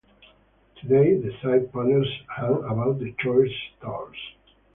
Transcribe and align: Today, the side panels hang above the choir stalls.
Today, 0.81 1.15
the 1.15 1.29
side 1.43 1.71
panels 1.71 2.07
hang 2.35 2.53
above 2.67 2.97
the 2.97 3.11
choir 3.21 3.47
stalls. 3.77 4.15